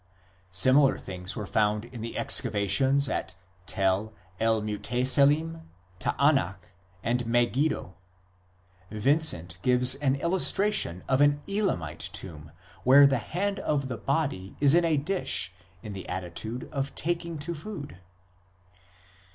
2 0.47 0.47
Similar 0.49 0.97
things 0.97 1.35
were 1.35 1.45
found 1.45 1.85
in 1.85 2.01
the 2.01 2.17
excavations 2.17 3.07
at 3.07 3.35
Tell 3.67 4.13
el 4.39 4.63
Mutesellim, 4.63 5.57
s 5.57 5.61
Taanach, 5.99 6.71
and 7.03 7.27
Megiddo 7.27 7.95
*; 8.43 8.89
Vincent 8.91 9.59
gives 9.61 9.93
an 9.93 10.15
illustration 10.15 11.03
of 11.07 11.21
an 11.21 11.41
Elamite 11.47 12.09
tomb 12.13 12.51
where 12.83 13.05
the 13.05 13.19
hand 13.19 13.59
of 13.59 13.89
the 13.89 13.97
body 13.97 14.55
is 14.59 14.73
in 14.73 14.85
a 14.85 14.97
dish 14.97 15.53
in 15.83 15.93
the 15.93 16.09
attitude 16.09 16.67
of 16.71 16.95
taking 16.95 17.37
to 17.37 17.53
food. 17.53 17.99